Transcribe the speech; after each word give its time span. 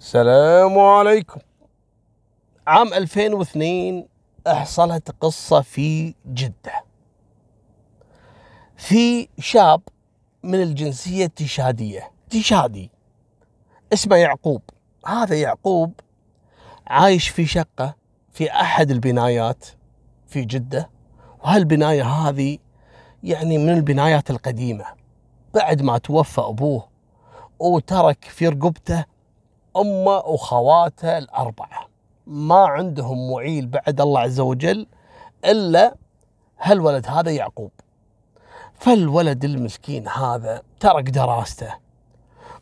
السلام 0.00 0.78
عليكم. 0.78 1.40
عام 2.66 2.94
2002 2.94 4.08
حصلت 4.46 5.10
قصة 5.20 5.60
في 5.60 6.14
جدة. 6.26 6.84
في 8.76 9.28
شاب 9.38 9.80
من 10.42 10.62
الجنسية 10.62 11.24
التشادية. 11.24 12.10
تشادي. 12.30 12.90
اسمه 13.92 14.16
يعقوب. 14.16 14.62
هذا 15.06 15.40
يعقوب 15.40 15.92
عايش 16.86 17.28
في 17.28 17.46
شقة 17.46 17.94
في 18.32 18.50
أحد 18.50 18.90
البنايات 18.90 19.66
في 20.26 20.44
جدة. 20.44 20.90
وهالبناية 21.44 22.04
هذه 22.04 22.58
يعني 23.22 23.58
من 23.58 23.70
البنايات 23.74 24.30
القديمة. 24.30 24.84
بعد 25.54 25.82
ما 25.82 25.98
توفى 25.98 26.40
أبوه 26.40 26.88
وترك 27.58 28.24
في 28.24 28.48
رقبته 28.48 29.04
أمه 29.80 30.16
وخواته 30.16 31.18
الأربعة. 31.18 31.88
ما 32.26 32.66
عندهم 32.66 33.30
معيل 33.30 33.66
بعد 33.66 34.00
الله 34.00 34.20
عز 34.20 34.40
وجل 34.40 34.86
إلا 35.44 35.94
هالولد 36.58 37.06
هذا 37.06 37.30
يعقوب. 37.30 37.70
فالولد 38.74 39.44
المسكين 39.44 40.08
هذا 40.08 40.62
ترك 40.80 41.10
دراسته 41.10 41.74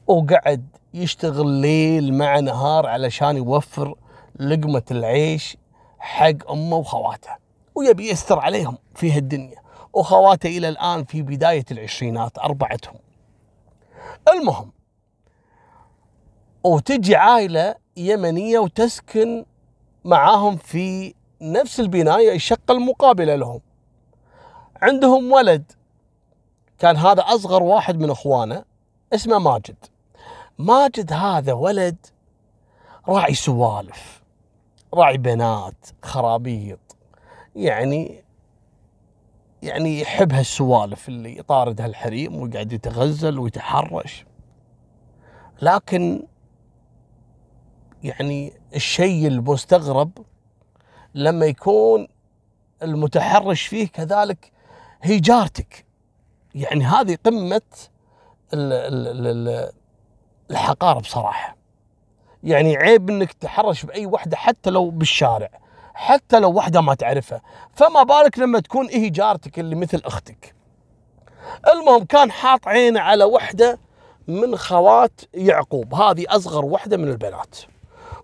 وقعد 0.06 0.66
يشتغل 0.94 1.46
ليل 1.46 2.14
مع 2.14 2.40
نهار 2.40 2.86
علشان 2.86 3.36
يوفر 3.36 3.94
لقمة 4.40 4.82
العيش 4.90 5.56
حق 5.98 6.50
أمه 6.50 6.76
وخواته 6.76 7.30
ويبي 7.74 8.10
يستر 8.10 8.38
عليهم 8.38 8.78
في 8.94 9.12
هالدنيا. 9.12 9.66
وخواته 9.92 10.46
إلى 10.46 10.68
الآن 10.68 11.04
في 11.04 11.22
بداية 11.22 11.64
العشرينات 11.70 12.38
أربعتهم. 12.38 12.98
المهم 14.28 14.72
وتجي 16.66 17.16
عائلة 17.16 17.74
يمنية 17.96 18.58
وتسكن 18.58 19.44
معاهم 20.04 20.56
في 20.56 21.14
نفس 21.40 21.80
البناية 21.80 22.34
الشقة 22.34 22.72
المقابلة 22.72 23.34
لهم. 23.34 23.60
عندهم 24.82 25.32
ولد 25.32 25.72
كان 26.78 26.96
هذا 26.96 27.22
أصغر 27.22 27.62
واحد 27.62 27.98
من 27.98 28.10
أخوانه 28.10 28.64
اسمه 29.14 29.38
ماجد. 29.38 29.76
ماجد 30.58 31.12
هذا 31.12 31.52
ولد 31.52 31.96
راعي 33.08 33.34
سوالف 33.34 34.22
راعي 34.94 35.18
بنات 35.18 35.86
خرابيط 36.02 36.96
يعني 37.56 38.24
يعني 39.62 40.00
يحب 40.00 40.32
هالسوالف 40.32 41.08
اللي 41.08 41.38
يطارد 41.38 41.80
هالحريم 41.80 42.36
ويقعد 42.36 42.72
يتغزل 42.72 43.38
ويتحرش. 43.38 44.24
لكن 45.62 46.26
يعني 48.02 48.52
الشيء 48.74 49.26
المستغرب 49.26 50.10
لما 51.14 51.46
يكون 51.46 52.08
المتحرش 52.82 53.66
فيه 53.66 53.88
كذلك 53.88 54.52
هي 55.02 55.20
جارتك 55.20 55.86
يعني 56.54 56.84
هذه 56.84 57.18
قمة 57.26 57.62
الحقارة 60.50 61.00
بصراحة. 61.00 61.56
يعني 62.42 62.76
عيب 62.76 63.10
إنك 63.10 63.32
تحرش 63.32 63.84
بأي 63.84 64.06
وحدة 64.06 64.36
حتى 64.36 64.70
لو 64.70 64.90
بالشارع 64.90 65.50
حتى 65.94 66.40
لو 66.40 66.52
وحدة 66.52 66.80
ما 66.80 66.94
تعرفها. 66.94 67.40
فما 67.72 68.02
بالك 68.02 68.38
لما 68.38 68.60
تكون 68.60 68.86
هي 68.86 69.10
جارتك 69.10 69.58
اللي 69.58 69.74
مثل 69.74 70.02
أختك. 70.04 70.54
المهم 71.72 72.04
كان 72.04 72.30
حاط 72.30 72.68
عينه 72.68 73.00
على 73.00 73.24
وحدة 73.24 73.78
من 74.28 74.56
خوات 74.56 75.20
يعقوب. 75.34 75.94
هذه 75.94 76.24
أصغر 76.28 76.64
وحدة 76.64 76.96
من 76.96 77.08
البنات. 77.08 77.56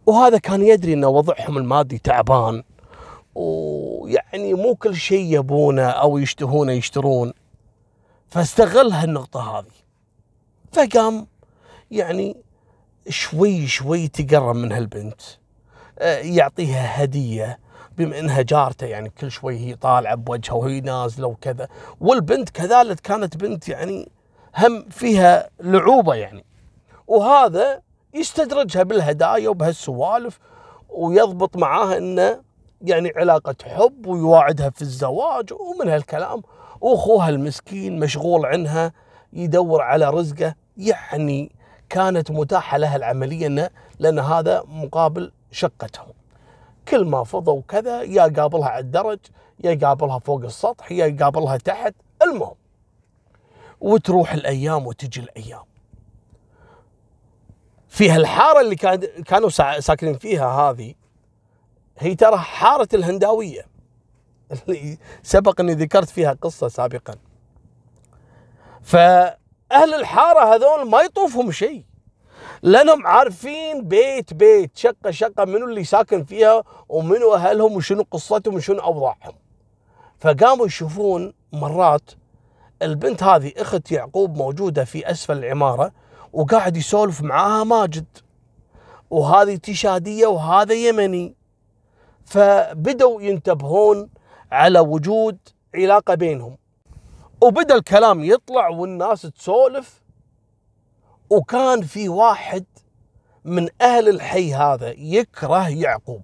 وهذا 0.07 0.39
كان 0.39 0.63
يدري 0.63 0.93
إن 0.93 1.05
وضعهم 1.05 1.59
المادي 1.59 1.99
تعبان. 1.99 2.63
ويعني 3.35 4.55
مو 4.55 4.75
كل 4.75 4.97
شيء 4.97 5.39
يبونه 5.39 5.87
أو 5.87 6.19
يشتهونه 6.19 6.73
يشترون. 6.73 7.33
فاستغل 8.29 8.93
هالنقطة 8.93 9.59
هذه. 9.59 9.75
فقام 10.73 11.27
يعني 11.91 12.37
شوي 13.09 13.67
شوي 13.67 14.09
تقرب 14.09 14.57
من 14.57 14.73
هالبنت. 14.73 15.21
يعطيها 16.23 17.05
هدية 17.05 17.59
بما 17.99 18.19
إنها 18.19 18.43
جارته 18.43 18.87
يعني 18.87 19.09
كل 19.09 19.31
شوي 19.31 19.59
هي 19.59 19.75
طالعة 19.75 20.15
بوجهها 20.15 20.55
وهي 20.55 20.81
نازلة 20.81 21.27
وكذا. 21.27 21.69
والبنت 22.01 22.51
كذلك 22.51 23.01
كانت 23.01 23.37
بنت 23.37 23.69
يعني 23.69 24.09
هم 24.59 24.89
فيها 24.91 25.51
لعوبة 25.61 26.15
يعني. 26.15 26.45
وهذا 27.07 27.83
يستدرجها 28.15 28.83
بالهدايا 28.83 29.49
وبهالسوالف 29.49 30.39
ويضبط 30.89 31.57
معاها 31.57 31.99
انه 31.99 32.41
يعني 32.83 33.13
علاقة 33.17 33.55
حب 33.65 34.07
ويواعدها 34.07 34.71
في 34.71 34.83
الزواج 34.83 35.53
ومن 35.53 35.89
هالكلام 35.89 36.43
واخوها 36.81 37.29
المسكين 37.29 38.01
مشغول 38.01 38.47
عنها 38.47 38.93
يدور 39.33 39.83
على 39.83 40.11
رزقه. 40.11 40.55
يعني 40.77 41.53
كانت 41.89 42.31
متاحة 42.31 42.79
لها 42.79 42.97
العملية 42.97 43.47
إنه 43.47 43.71
لأن 43.99 44.19
هذا 44.19 44.63
مقابل 44.69 45.33
شقتهم 45.51 46.13
كل 46.89 47.05
ما 47.05 47.25
فضوا 47.25 47.63
كذا 47.69 48.03
يا 48.03 48.23
قابلها 48.23 48.69
على 48.69 48.81
الدرج 48.81 49.19
يا 49.65 49.79
قابلها 49.83 50.19
فوق 50.19 50.45
السطح 50.45 50.93
يا 50.93 51.17
قابلها 51.21 51.57
تحت 51.57 51.95
المهم 52.23 52.55
وتروح 53.81 54.33
الأيام 54.33 54.87
وتجي 54.87 55.21
الأيام. 55.21 55.65
في 57.93 58.11
هالحاره 58.11 58.61
اللي 58.61 58.77
كان 58.77 59.01
كانوا 59.01 59.49
ساكنين 59.81 60.19
فيها 60.19 60.49
هذه. 60.49 60.95
هي 61.99 62.15
ترى 62.15 62.39
حارة 62.39 62.89
الهنداوية. 62.95 63.67
اللي 64.53 64.99
سبق 65.23 65.61
إني 65.61 65.73
ذكرت 65.75 66.11
فيها 66.11 66.33
قصة 66.43 66.69
سابقا. 66.69 67.15
فأهل 68.83 69.95
الحارة 69.95 70.55
هذول 70.55 70.91
ما 70.91 71.01
يطوفهم 71.01 71.53
شيء. 71.53 71.85
لأنهم 72.63 73.07
عارفين 73.07 73.89
بيت 73.89 74.35
بيت 74.35 74.77
شقة 74.77 75.11
شقة 75.11 75.45
منو 75.45 75.67
اللي 75.67 75.85
ساكن 75.85 76.25
فيها 76.25 76.63
ومنو 76.89 77.35
أهلهم 77.35 77.77
وشنو 77.77 78.07
قصتهم 78.11 78.55
وشنو 78.55 78.79
أوضاعهم. 78.79 79.35
فقاموا 80.19 80.67
يشوفون 80.67 81.35
مرات 81.53 82.11
البنت 82.83 83.23
هذه 83.23 83.53
أخت 83.57 83.93
يعقوب 83.93 84.37
موجودة 84.37 84.85
في 84.85 85.11
أسفل 85.11 85.39
العمارة. 85.39 85.93
وقاعد 86.33 86.77
يسولف 86.77 87.23
معاها 87.23 87.65
ماجد. 87.65 88.07
وهذه 89.11 89.57
تشادية 89.57 90.27
وهذا 90.27 90.75
يمني. 90.75 91.35
فبدوا 92.25 93.23
ينتبهون 93.23 94.11
على 94.53 94.81
وجود 94.81 95.39
علاقة 95.75 96.15
بينهم. 96.15 96.57
وبدأ 97.41 97.75
الكلام 97.75 98.25
يطلع 98.25 98.69
والناس 98.69 99.23
تسولف. 99.23 100.03
وكان 101.31 101.83
في 101.83 102.09
واحد 102.09 102.65
من 103.45 103.69
أهل 103.81 104.09
الحي 104.09 104.55
هذا 104.55 104.95
يكره 104.99 105.69
يعقوب. 105.69 106.23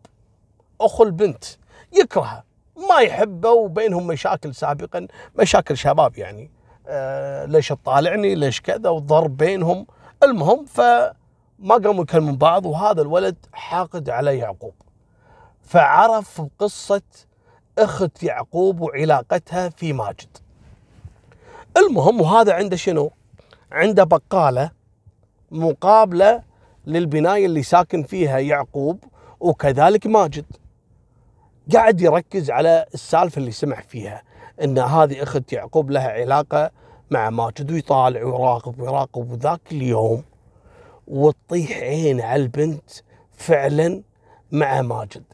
أخو 0.80 1.04
البنت. 1.04 1.44
يكرهه. 1.92 2.44
ما 2.90 3.00
يحبه 3.00 3.50
وبينهم 3.50 4.06
مشاكل 4.06 4.54
سابقا. 4.54 5.06
مشاكل 5.38 5.76
شباب 5.76 6.18
يعني. 6.18 6.50
آه 6.86 7.44
ليش 7.44 7.68
تطالعني؟ 7.68 8.34
ليش 8.34 8.60
كذا؟ 8.60 8.88
وضرب 8.88 9.36
بينهم. 9.36 9.86
المهم 10.22 10.64
فما 10.64 11.74
قاموا 11.84 12.02
يكلمون 12.02 12.36
بعض 12.36 12.66
وهذا 12.66 13.02
الولد 13.02 13.36
حاقد 13.52 14.10
على 14.10 14.38
يعقوب. 14.38 14.74
فعرف 15.62 16.42
قصة 16.58 17.02
أخت 17.78 18.22
يعقوب 18.22 18.80
وعلاقتها 18.80 19.68
في 19.68 19.92
ماجد. 19.92 20.36
المهم 21.76 22.20
وهذا 22.20 22.52
عنده 22.52 22.76
شنو؟ 22.76 23.10
عنده 23.72 24.04
بقالة 24.04 24.70
مقابلة 25.50 26.42
للبناية 26.86 27.46
اللي 27.46 27.62
ساكن 27.62 28.02
فيها 28.02 28.38
يعقوب 28.38 29.04
وكذلك 29.40 30.06
ماجد. 30.06 30.44
قاعد 31.74 32.00
يركز 32.00 32.50
على 32.50 32.86
السالفة 32.94 33.38
اللي 33.38 33.50
سمع 33.50 33.80
فيها 33.80 34.22
إن 34.62 34.78
هذه 34.78 35.22
أخت 35.22 35.52
يعقوب 35.52 35.90
لها 35.90 36.08
علاقة 36.10 36.70
مع 37.10 37.30
ماجد 37.30 37.70
ويطالع 37.70 38.24
ويراقب 38.24 38.80
ويراقب 38.80 39.30
وذاك 39.30 39.60
اليوم 39.72 40.24
وتطيح 41.06 41.78
عين 41.78 42.20
على 42.20 42.42
البنت 42.42 42.90
فعلا 43.32 44.02
مع 44.52 44.82
ماجد. 44.82 45.24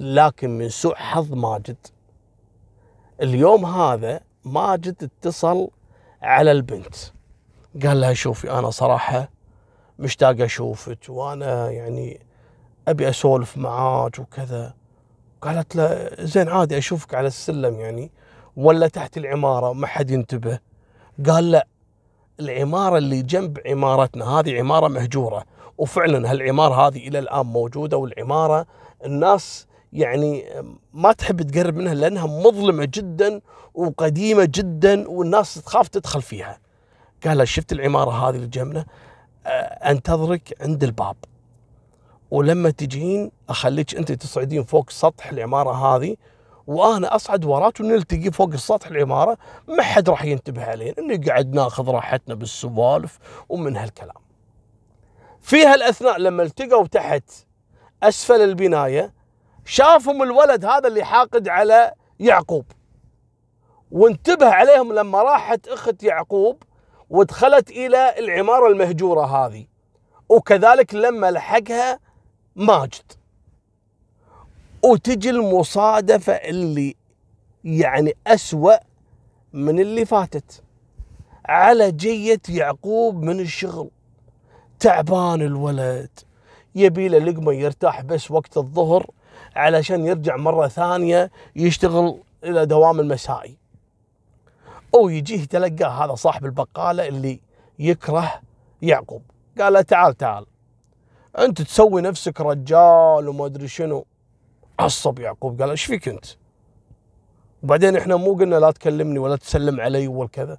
لكن 0.00 0.58
من 0.58 0.68
سوء 0.68 0.94
حظ 0.94 1.34
ماجد. 1.34 1.76
اليوم 3.22 3.66
هذا 3.66 4.20
ماجد 4.44 5.02
اتصل 5.02 5.70
على 6.22 6.52
البنت. 6.52 6.94
قال 7.82 8.00
لها 8.00 8.12
شوفي 8.12 8.50
أنا 8.50 8.70
صراحة 8.70 9.30
مشتاق 9.98 10.40
أشوفك 10.40 10.98
وأنا 11.08 11.70
يعني 11.70 12.20
أبي 12.88 13.08
أسولف 13.08 13.56
معاك 13.58 14.18
وكذا. 14.18 14.74
قالت 15.40 15.76
له 15.76 16.10
زين 16.24 16.48
عادي 16.48 16.78
أشوفك 16.78 17.14
على 17.14 17.26
السلم 17.26 17.80
يعني. 17.80 18.10
ولا 18.56 18.88
تحت 18.88 19.16
العمارة 19.16 19.72
ما 19.72 19.86
حد 19.86 20.10
ينتبه. 20.10 20.58
قال 21.28 21.50
لا 21.50 21.66
العمارة 22.40 22.98
اللي 22.98 23.22
جنب 23.22 23.58
عمارتنا 23.66 24.24
هذه 24.24 24.58
عمارة 24.58 24.88
مهجورة 24.88 25.44
وفعلا 25.78 26.30
هالعمارة 26.30 26.88
هذه 26.88 27.08
إلى 27.08 27.18
الآن 27.18 27.46
موجودة 27.46 27.96
والعمارة 27.96 28.66
الناس 29.04 29.66
يعني 29.92 30.44
ما 30.92 31.12
تحب 31.12 31.42
تقرب 31.42 31.76
منها 31.76 31.94
لأنها 31.94 32.26
مظلمة 32.26 32.84
جدا 32.84 33.40
وقديمة 33.74 34.44
جدا 34.44 35.08
والناس 35.08 35.54
تخاف 35.54 35.88
تدخل 35.88 36.22
فيها. 36.22 36.58
قال 37.26 37.48
شفت 37.48 37.72
العمارة 37.72 38.10
هذه 38.10 38.36
اللي 38.36 38.46
جنبنا 38.46 38.86
أنتظرك 39.90 40.56
عند 40.60 40.84
الباب. 40.84 41.16
ولما 42.30 42.70
تجين 42.70 43.30
أخليك 43.48 43.94
أنت 43.94 44.12
تصعدين 44.12 44.64
فوق 44.64 44.90
سطح 44.90 45.30
العمارة 45.30 45.72
هذه 45.72 46.16
وأنا 46.70 47.14
أصعد 47.14 47.44
وراك 47.44 47.80
ونلتقي 47.80 48.30
فوق 48.30 48.48
السطح 48.52 48.86
العمارة 48.86 49.38
ما 49.68 49.82
حد 49.82 50.08
راح 50.08 50.24
ينتبه 50.24 50.64
علينا 50.64 50.94
اني 50.98 51.16
قاعد 51.16 51.54
ناخذ 51.54 51.90
راحتنا 51.90 52.34
بالسوالف 52.34 53.18
ومن 53.48 53.76
هالكلام. 53.76 54.22
في 55.40 55.66
هالأثناء 55.66 56.18
لما 56.18 56.42
التقوا 56.42 56.86
تحت 56.86 57.22
أسفل 58.02 58.40
البناية 58.40 59.14
شافهم 59.64 60.22
الولد 60.22 60.64
هذا 60.64 60.88
اللي 60.88 61.04
حاقد 61.04 61.48
على 61.48 61.92
يعقوب. 62.20 62.64
وانتبه 63.90 64.46
عليهم 64.46 64.92
لما 64.92 65.22
راحت 65.22 65.68
أخت 65.68 66.02
يعقوب 66.02 66.62
ودخلت 67.10 67.70
إلى 67.70 68.18
العمارة 68.18 68.68
المهجورة 68.68 69.24
هذه. 69.24 69.66
وكذلك 70.28 70.94
لما 70.94 71.30
لحقها 71.30 71.98
ماجد. 72.56 73.19
وتجي 74.84 75.30
المصادفة 75.30 76.32
اللي 76.32 76.96
يعني 77.64 78.16
أسوأ 78.26 78.76
من 79.52 79.80
اللي 79.80 80.04
فاتت. 80.04 80.62
على 81.44 81.92
جية 81.92 82.40
يعقوب 82.48 83.22
من 83.22 83.40
الشغل. 83.40 83.90
تعبان 84.80 85.42
الولد. 85.42 86.10
يبي 86.74 87.08
له 87.08 87.18
لقمة 87.18 87.52
يرتاح 87.52 88.02
بس 88.02 88.30
وقت 88.30 88.56
الظهر 88.56 89.06
علشان 89.56 90.06
يرجع 90.06 90.36
مرة 90.36 90.68
ثانية 90.68 91.30
يشتغل 91.56 92.20
إلى 92.44 92.66
دوام 92.66 93.00
المسائي. 93.00 93.56
أو 94.94 95.08
يجيه 95.08 95.44
تلقاه 95.44 96.04
هذا 96.04 96.14
صاحب 96.14 96.44
البقالة 96.44 97.08
اللي 97.08 97.40
يكره 97.78 98.40
يعقوب. 98.82 99.22
قال 99.58 99.72
له 99.72 99.82
تعال 99.82 100.16
تعال. 100.16 100.46
أنت 101.38 101.62
تسوي 101.62 102.02
نفسك 102.02 102.40
رجال 102.40 103.28
وما 103.28 103.46
أدري 103.46 103.68
شنو. 103.68 104.06
عصب 104.80 105.18
يعقوب 105.18 105.60
قال 105.62 105.70
إيش 105.70 105.84
فيك 105.84 106.08
أنت؟ 106.08 106.24
وبعدين 107.62 107.96
إحنا 107.96 108.16
مو 108.16 108.32
قلنا 108.34 108.56
لا 108.56 108.70
تكلمني 108.70 109.18
ولا 109.18 109.36
تسلم 109.36 109.80
علي 109.80 110.08
ولا 110.08 110.28
كذا 110.28 110.58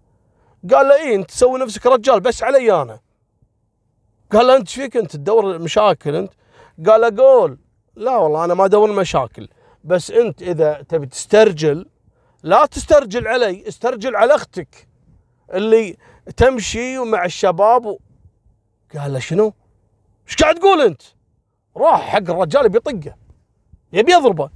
قال 0.74 0.88
له 0.88 0.96
إيه 0.96 1.16
أنت 1.16 1.30
تسوي 1.30 1.60
نفسك 1.60 1.86
رجال 1.86 2.20
بس 2.20 2.44
علي 2.44 2.82
أنا. 2.82 3.00
قال 4.32 4.48
له 4.48 4.56
أنت 4.56 4.70
فيك 4.70 4.98
أنت؟ 4.98 5.16
تدور 5.16 5.60
مشاكل 5.60 6.16
أنت؟ 6.16 6.34
قال 6.88 7.02
له 7.02 7.24
قول. 7.24 7.58
لا 7.96 8.18
والله 8.18 8.46
أنا 8.46 8.54
ما 8.54 8.66
أدور 8.66 8.92
مشاكل 8.92 9.50
بس 9.84 10.12
أنت 10.12 10.42
إذا 10.42 10.82
تبي 10.90 11.06
تسترجل 11.06 11.86
لا 12.44 12.66
تسترجل 12.66 13.28
علي 13.28 13.68
استرجل 13.68 14.16
على 14.16 14.36
أختك 14.36 14.88
اللي 15.54 15.98
تمشي 16.38 16.98
مع 16.98 17.26
الشباب 17.26 17.86
و... 17.86 18.00
قال 18.98 19.14
له 19.14 19.20
شنو؟ 19.20 19.54
إيش 20.28 20.36
قاعد 20.36 20.56
تقول 20.56 20.82
أنت؟ 20.82 21.02
راح 21.78 22.02
حق 22.02 22.18
الرجال 22.18 22.70
بيطقه 22.70 23.16
يبي 23.94 24.12
يضربه 24.12 24.50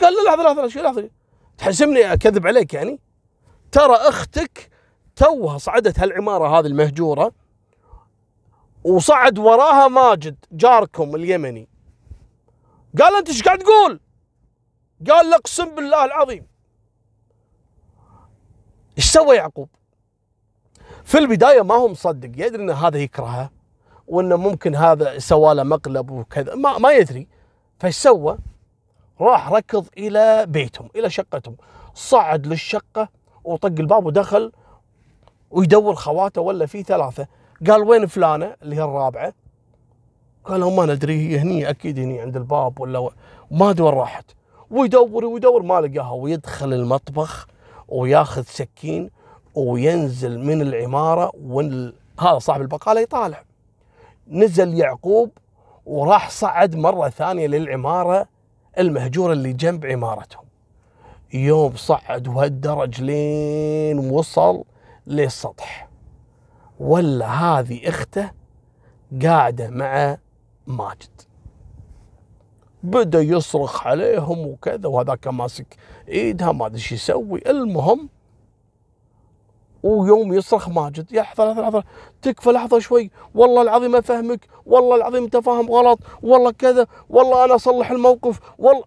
قال 0.00 0.14
له 0.14 0.24
لحظة 0.24 0.42
لحظة 0.42 0.68
شو 0.68 0.80
لحظة 0.80 1.10
تحسبني 1.58 2.12
أكذب 2.12 2.46
عليك 2.46 2.74
يعني؟ 2.74 3.00
ترى 3.72 3.94
أختك 3.94 4.70
توها 5.16 5.58
صعدت 5.58 5.98
هالعمارة 5.98 6.58
هذه 6.58 6.66
المهجورة 6.66 7.32
وصعد 8.84 9.38
وراها 9.38 9.88
ماجد 9.88 10.36
جاركم 10.52 11.14
اليمني 11.14 11.68
قال 12.98 13.16
أنت 13.16 13.28
إيش 13.28 13.42
قاعد 13.42 13.58
تقول؟ 13.58 14.00
قال 15.10 15.34
أقسم 15.34 15.74
بالله 15.74 16.04
العظيم 16.04 16.46
إيش 18.98 19.04
سوى 19.04 19.36
يعقوب؟ 19.36 19.68
في 21.04 21.18
البداية 21.18 21.62
ما 21.62 21.74
هو 21.74 21.88
مصدق 21.88 22.46
يدري 22.46 22.62
إن 22.62 22.70
هذا 22.70 22.98
يكرهه 22.98 23.50
وإنه 24.06 24.36
ممكن 24.36 24.74
هذا 24.74 25.18
سوى 25.18 25.54
له 25.54 25.62
مقلب 25.62 26.10
وكذا 26.10 26.54
ما, 26.54 26.78
ما 26.78 26.92
يدري 26.92 27.28
فايش 27.78 27.96
سوى؟ 27.96 28.38
راح 29.20 29.52
ركض 29.52 29.86
إلى 29.98 30.46
بيتهم 30.46 30.88
إلى 30.96 31.10
شقتهم. 31.10 31.56
صعد 31.94 32.46
للشقة 32.46 33.08
وطق 33.44 33.66
الباب 33.66 34.06
ودخل 34.06 34.52
ويدور 35.50 35.94
خواته 35.94 36.40
ولا 36.40 36.66
في 36.66 36.82
ثلاثة. 36.82 37.26
قال 37.66 37.82
وين 37.82 38.06
فلانة؟ 38.06 38.56
اللي 38.62 38.76
هي 38.76 38.82
الرابعة. 38.82 39.32
قالوا 40.44 40.76
ما 40.76 40.94
ندري 40.94 41.28
هي 41.28 41.38
هني 41.38 41.70
أكيد 41.70 41.98
هني 41.98 42.20
عند 42.20 42.36
الباب 42.36 42.80
ولا 42.80 43.10
ما 43.50 43.70
أدري 43.70 43.86
وين 43.86 43.94
راحت. 43.94 44.24
ويدور 44.70 45.24
ويدور 45.24 45.62
ما 45.62 45.80
لقاها 45.80 46.10
ويدخل 46.10 46.72
المطبخ 46.72 47.46
وياخذ 47.88 48.42
سكين 48.42 49.10
وينزل 49.54 50.38
من 50.38 50.62
العمارة 50.62 51.32
وال... 51.42 51.94
هذا 52.20 52.38
صاحب 52.38 52.60
البقالة 52.60 53.00
يطالع. 53.00 53.42
نزل 54.28 54.74
يعقوب 54.74 55.30
وراح 55.88 56.30
صعد 56.30 56.76
مرة 56.76 57.08
ثانية 57.08 57.46
للعمارة 57.46 58.28
المهجورة 58.78 59.32
اللي 59.32 59.52
جنب 59.52 59.86
عمارتهم. 59.86 60.44
يوم 61.34 61.76
صعد 61.76 62.28
وهالدرج 62.28 63.02
لين 63.02 63.98
وصل 63.98 64.64
للسطح. 65.06 65.88
ولا 66.80 67.26
هذه 67.26 67.88
أخته 67.88 68.30
قاعدة 69.22 69.70
مع 69.70 70.18
ماجد. 70.66 71.20
بدأ 72.82 73.20
يصرخ 73.20 73.86
عليهم 73.86 74.46
وكذا 74.46 74.88
وهذاك 74.88 75.28
ماسك 75.28 75.76
إيدها 76.08 76.52
ما 76.52 76.66
أدري 76.66 76.76
إيش 76.78 76.92
يسوي. 76.92 77.50
المهم 77.50 78.08
ويوم 79.82 80.32
يصرخ 80.32 80.68
ماجد 80.68 81.12
يا 81.12 81.22
لحظه 81.22 81.44
لحظه 81.44 81.62
لحظه 81.62 81.84
تكفى 82.22 82.50
لحظة 82.50 82.78
شوي. 82.78 83.10
والله 83.34 83.62
العظيم 83.62 83.96
أفهمك 83.96 84.46
والله 84.66 84.96
العظيم 84.96 85.24
انت 85.24 85.36
فاهم 85.36 85.70
غلط. 85.70 85.98
والله 86.22 86.50
كذا 86.50 86.86
والله 87.08 87.44
أنا 87.44 87.54
أصلح 87.54 87.90
الموقف. 87.90 88.40
والله. 88.58 88.84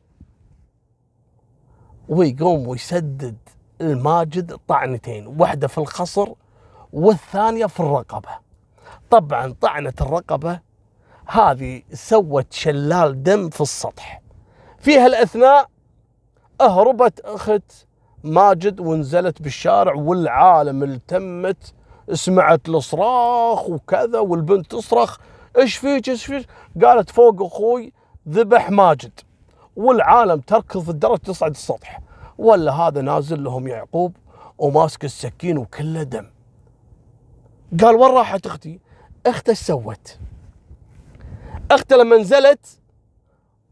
ويقوم 2.09 2.67
ويسدد 2.67 3.37
الماجد 3.81 4.57
طعنتين 4.67 5.27
واحدة 5.27 5.67
في 5.67 5.77
الخصر 5.77 6.27
والثانية 6.93 7.65
في 7.65 7.79
الرقبة. 7.79 8.29
طبعا 9.09 9.55
طعنة 9.61 9.93
الرقبة 10.01 10.59
هذه 11.25 11.81
سوت 11.93 12.53
شلال 12.53 13.23
دم 13.23 13.49
في 13.49 13.61
السطح. 13.61 14.21
في 14.79 14.99
هالاثناء 14.99 15.69
أهربت 16.61 17.19
أخت 17.19 17.87
ماجد 18.23 18.79
ونزلت 18.79 19.41
بالشارع 19.41 19.93
والعالم 19.93 20.83
التمت 20.83 21.73
سمعت 22.13 22.69
الصراخ 22.69 23.69
وكذا 23.69 24.19
والبنت 24.19 24.71
تصرخ 24.71 25.17
إيش 25.57 25.77
فيك 25.77 26.09
إيش 26.09 26.25
فيك؟ 26.25 26.47
قالت 26.83 27.09
فوق 27.09 27.41
أخوي 27.41 27.93
ذبح 28.29 28.71
ماجد. 28.71 29.19
والعالم 29.75 30.39
تركض 30.39 30.83
في 30.83 30.89
الدرج 30.89 31.17
تصعد 31.17 31.51
السطح. 31.51 32.01
ولا 32.37 32.71
هذا 32.73 33.01
نازل 33.01 33.43
لهم 33.43 33.67
يعقوب 33.67 34.15
وماسك 34.57 35.05
السكين 35.05 35.57
وكله 35.57 36.03
دم. 36.03 36.27
قال 37.81 37.95
وين 37.95 38.11
راحت 38.11 38.45
أختي؟ 38.45 38.79
اخته 39.25 39.49
إيش 39.49 39.59
سوت. 39.59 40.17
اخته 41.71 41.95
لما 41.95 42.17
نزلت 42.17 42.79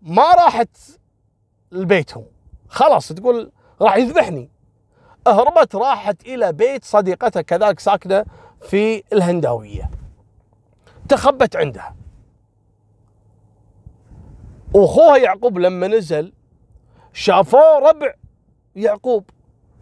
ما 0.01 0.33
راحت 0.33 0.77
لبيتهم. 1.71 2.25
خلاص 2.69 3.07
تقول 3.07 3.51
راح 3.81 3.95
يذبحني. 3.97 4.49
هربت 5.27 5.75
راحت 5.75 6.25
إلى 6.25 6.53
بيت 6.53 6.83
صديقتها 6.83 7.41
كذلك 7.41 7.79
ساكنة 7.79 8.25
في 8.61 9.03
الهنداوية. 9.13 9.91
تخبت 11.09 11.55
عندها. 11.55 11.95
واخوها 14.73 15.17
يعقوب 15.17 15.59
لما 15.59 15.87
نزل 15.87 16.33
شافوه 17.13 17.79
ربع 17.79 18.13
يعقوب 18.75 19.29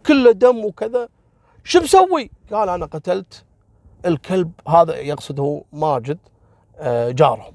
كله 0.06 0.32
دم 0.32 0.64
وكذا. 0.64 1.08
شو 1.64 1.80
مسوي؟ 1.80 2.30
قال 2.52 2.68
أنا 2.68 2.86
قتلت 2.86 3.44
الكلب 4.06 4.52
هذا 4.68 4.96
يقصد 4.96 5.40
هو 5.40 5.62
ماجد 5.72 6.18
آه، 6.78 7.10
جارهم. 7.10 7.54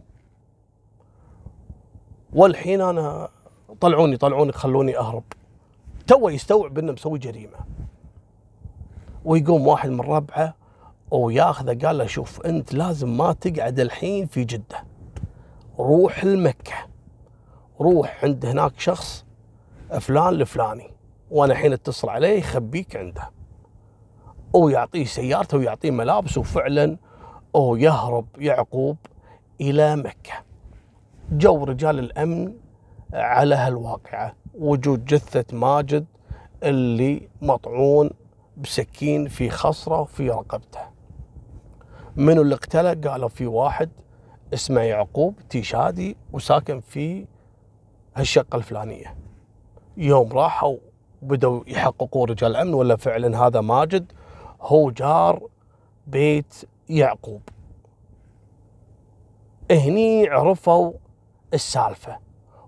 والحين 2.33 2.81
أنا 2.81 3.29
طلعوني 3.81 4.17
طلعوني 4.17 4.51
خلوني 4.51 4.97
أهرب. 4.97 5.23
تو 6.07 6.29
يستوعب 6.29 6.77
إنه 6.77 6.91
مسوي 6.91 7.19
جريمة. 7.19 7.57
ويقوم 9.25 9.67
واحد 9.67 9.89
من 9.89 10.01
ربعه 10.01 10.55
وياخذه 11.11 11.85
قال 11.85 11.97
له 11.97 12.05
شوف 12.05 12.41
أنت 12.41 12.73
لازم 12.73 13.17
ما 13.17 13.33
تقعد 13.33 13.79
الحين 13.79 14.25
في 14.25 14.43
جدة. 14.43 14.83
روح 15.79 16.23
المكه 16.23 16.73
روح 17.81 18.23
عند 18.23 18.45
هناك 18.45 18.79
شخص 18.79 19.25
فلان 19.99 20.27
الفلاني 20.33 20.91
وأنا 21.31 21.53
الحين 21.53 21.73
اتصل 21.73 22.09
عليه 22.09 22.39
يخبيك 22.39 22.95
عنده. 22.95 23.31
ويعطيه 24.53 25.05
سيارته 25.05 25.57
ويعطيه 25.57 25.91
ملابس 25.91 26.37
وفعلا 26.37 26.97
ويهرب 27.53 28.25
يعقوب 28.37 28.97
إلى 29.61 29.95
مكة. 29.95 30.33
جو 31.31 31.63
رجال 31.63 31.99
الأمن 31.99 32.53
على 33.13 33.55
هالواقعة. 33.55 34.42
وجود 34.53 35.05
جثة 35.05 35.57
ماجد 35.57 36.05
اللي 36.63 37.29
مطعون 37.41 38.09
بسكين 38.57 39.27
في 39.27 39.49
خصرة 39.49 40.01
وفي 40.01 40.29
رقبته 40.29 40.79
منو 42.15 42.41
اللي 42.41 42.55
اقتله 42.55 42.93
قالوا 43.09 43.29
في 43.29 43.45
واحد 43.45 43.89
اسمه 44.53 44.81
يعقوب 44.81 45.35
تيشادي 45.49 46.17
وساكن 46.33 46.79
في 46.79 47.25
هالشقة 48.15 48.55
الفلانية. 48.55 49.15
يوم 49.97 50.33
راحوا 50.33 50.77
بدأوا 51.21 51.63
يحققون 51.67 52.29
رجال 52.29 52.51
الأمن 52.51 52.73
ولا 52.73 52.95
فعلا 52.95 53.47
هذا 53.47 53.61
ماجد 53.61 54.11
هو 54.61 54.91
جار 54.91 55.41
بيت 56.07 56.55
يعقوب. 56.89 57.41
هني 59.71 60.27
عرفوا 60.29 60.93
السالفة. 61.53 62.17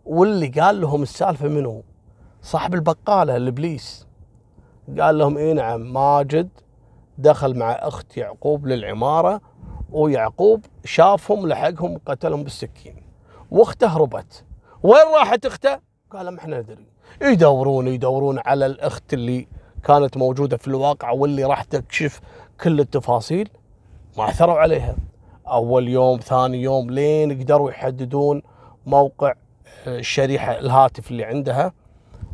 واللي 0.05 0.47
قال 0.47 0.81
لهم 0.81 1.03
السالفة 1.03 1.47
منو؟ 1.47 1.83
صاحب 2.41 2.73
البقالة 2.73 3.35
الإبليس. 3.35 4.07
قال 4.99 5.17
لهم 5.17 5.37
إيه 5.37 5.53
نعم 5.53 5.93
ماجد 5.93 6.49
دخل 7.17 7.57
مع 7.57 7.71
أخت 7.71 8.17
يعقوب 8.17 8.67
للعمارة 8.67 9.41
ويعقوب 9.91 10.65
شافهم 10.83 11.47
لحقهم 11.47 11.93
وقتلهم 11.93 12.43
بالسكين. 12.43 12.95
وأخته 13.51 13.87
هربت. 13.87 14.43
وين 14.83 15.05
راحت 15.19 15.45
أخته؟ 15.45 15.79
قال 16.11 16.29
ما 16.29 16.39
إحنا 16.39 16.59
ندري. 16.59 16.85
يدورون 17.21 17.87
يدورون 17.87 18.39
على 18.45 18.65
الأخت 18.65 19.13
اللي 19.13 19.47
كانت 19.83 20.17
موجودة 20.17 20.57
في 20.57 20.67
الواقع 20.67 21.11
واللي 21.11 21.43
راح 21.43 21.63
تكشف 21.63 22.21
كل 22.63 22.79
التفاصيل. 22.79 23.49
ما 24.17 24.23
عثروا 24.23 24.59
عليها. 24.59 24.95
أول 25.47 25.87
يوم 25.87 26.19
ثاني 26.19 26.61
يوم 26.61 26.91
لين 26.91 27.41
قدروا 27.41 27.71
يحددون 27.71 28.41
موقع 28.85 29.33
الشريحة 29.87 30.59
الهاتف 30.59 31.11
اللي 31.11 31.23
عندها 31.23 31.73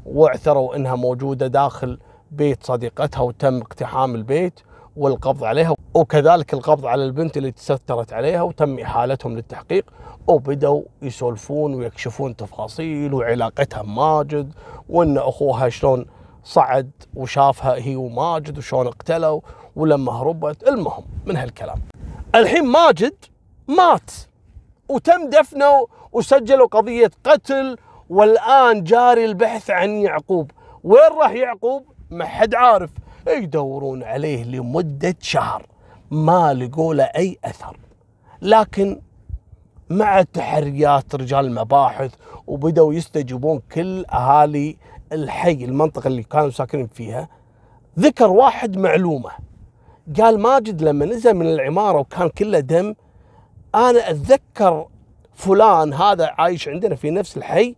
واعثروا 0.06 0.76
إنها 0.76 0.96
موجودة 0.96 1.48
داخل 1.48 2.00
بيت 2.32 2.64
صديقتها 2.64 3.22
وتم 3.22 3.58
اقتحام 3.58 4.16
البيت 4.16 4.60
والقبض 4.96 5.44
عليها 5.44 5.76
وكذلك 5.94 6.54
القبض 6.54 6.86
على 6.86 7.06
البنت 7.06 7.38
اللي 7.38 7.52
تسترت 7.52 8.14
عليها 8.14 8.42
وتم 8.42 8.80
إحالتهم 8.80 9.36
للتحقيق 9.36 9.86
وبدأوا 10.28 10.82
يسولفون 11.02 11.74
ويكشفون 11.74 12.36
تفاصيل 12.36 13.14
وعلاقتها 13.14 13.82
بماجد 13.82 14.54
وإن 14.90 15.18
أخوها 15.18 15.70
شلون 15.70 16.06
صعد 16.44 16.92
وشافها 17.16 17.76
هي 17.76 17.96
وماجد 17.96 18.58
وشلون 18.58 18.88
اقتلوا 18.88 19.42
ولما 19.76 20.12
هربت 20.12 20.68
المهم 20.68 21.04
من 21.26 21.38
هالكلام. 21.38 21.82
الحين 22.36 22.66
ماجد 22.66 23.14
مات. 23.68 24.12
وتم 24.92 25.30
دفنه 25.30 25.88
وسجلوا 26.12 26.68
قضية 26.68 27.12
قتل 27.24 27.78
والآن 28.10 28.84
جاري 28.84 29.26
البحث 29.26 29.70
عن 29.70 29.90
يعقوب. 29.90 30.52
وين 30.84 31.12
راح 31.22 31.32
يعقوب؟ 31.32 31.86
ما 32.10 32.26
حد 32.26 32.56
عارف. 32.56 32.90
يدورون 33.28 34.04
عليه 34.04 34.44
لمدة 34.44 35.16
شهر. 35.22 35.66
ما 36.12 36.54
لقوا 36.54 36.94
له 36.94 37.04
أي 37.04 37.38
أثر. 37.46 37.78
لكن 38.42 39.02
مع 39.90 40.22
تحريات 40.22 41.16
رجال 41.16 41.46
المباحث 41.46 42.12
وبدأوا 42.48 42.94
يستجيبون 42.94 43.62
كل 43.72 44.06
أهالي 44.06 44.78
الحي 45.12 45.66
المنطقة 45.66 46.08
اللي 46.08 46.24
كانوا 46.24 46.50
ساكنين 46.50 46.88
فيها 46.88 47.30
ذكر 48.00 48.28
واحد 48.28 48.78
معلومة. 48.78 49.30
قال 50.22 50.40
ماجد 50.40 50.82
لما 50.82 51.06
نزل 51.06 51.34
من 51.34 51.46
العمارة 51.46 52.00
وكان 52.00 52.30
كله 52.30 52.60
دم 52.60 52.94
أنا 53.76 54.10
أتذكر 54.10 54.88
فلان 55.34 55.94
هذا 55.94 56.26
عايش 56.38 56.68
عندنا 56.68 56.96
في 56.96 57.12
نفس 57.12 57.38
الحي 57.38 57.76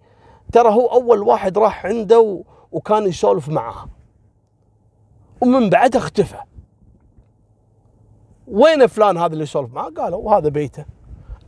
ترى 0.51 0.69
هو 0.69 0.87
أول 0.87 1.19
واحد 1.19 1.57
راح 1.57 1.85
عنده 1.85 2.43
وكان 2.71 3.07
يسولف 3.07 3.49
معاه 3.49 3.85
ومن 5.41 5.69
بعدها 5.69 6.01
اختفى. 6.01 6.39
وين 8.47 8.87
فلان 8.87 9.17
هذا 9.17 9.33
اللي 9.33 9.43
يسولف 9.43 9.73
معاه 9.73 9.89
قالوا 9.89 10.33
هذا 10.33 10.49
بيته. 10.49 10.85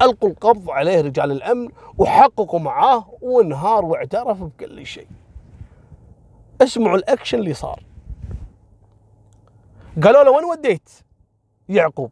ألقوا 0.01 0.29
القبض 0.29 0.69
عليه 0.69 1.01
رجال 1.01 1.31
الأمن 1.31 1.69
وحققوا 1.97 2.59
معاه 2.59 3.05
وانهار 3.21 3.85
واعترف 3.85 4.43
بكل 4.43 4.85
شيء. 4.85 5.07
اسمعوا 6.61 6.97
الأكشن 6.97 7.39
اللي 7.39 7.53
صار. 7.53 7.83
قالوا 10.03 10.23
له 10.23 10.31
وين 10.31 10.45
وديت؟ 10.45 10.89
يعقوب. 11.69 12.11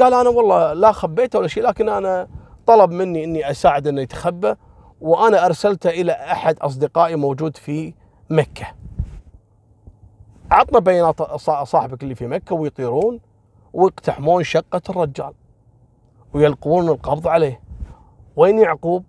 قال 0.00 0.14
أنا 0.14 0.28
والله 0.28 0.72
لا 0.72 0.92
خبيته 0.92 1.38
ولا 1.38 1.48
شيء 1.48 1.62
لكن 1.62 1.88
أنا 1.88 2.28
طلب 2.66 2.90
مني 2.90 3.24
إني 3.24 3.50
اساعد 3.50 3.86
إنه 3.86 4.00
يتخبى 4.00 4.54
وأنا 5.00 5.46
أرسلته 5.46 5.90
إلى 5.90 6.12
أحد 6.12 6.58
أصدقائي 6.58 7.16
موجود 7.16 7.56
في 7.56 7.94
مكة. 8.30 8.66
عطنا 10.50 10.78
بيانات 10.78 11.22
صاحبك 11.62 12.02
اللي 12.02 12.14
في 12.14 12.26
مكة 12.26 12.54
ويطيرون 12.54 13.20
ويقتحمون 13.72 14.44
شقة 14.44 14.82
الرجال 14.90 15.34
ويلقون 16.34 16.88
القبض 16.88 17.28
عليه. 17.28 17.60
وين 18.36 18.58
يعقوب؟ 18.58 19.04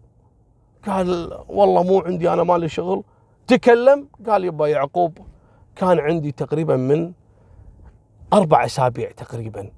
قال 0.87 1.39
والله 1.49 1.83
مو 1.83 1.99
عندي 1.99 2.33
أنا 2.33 2.43
مالي 2.43 2.69
شغل. 2.69 3.03
تكلم؟ 3.47 4.07
قال 4.27 4.45
يبا 4.45 4.67
يعقوب 4.67 5.17
كان 5.75 5.99
عندي 5.99 6.31
تقريبا 6.31 6.75
من 6.75 7.13
أربع 8.33 8.65
أسابيع 8.65 9.11
تقريبا. 9.11 9.71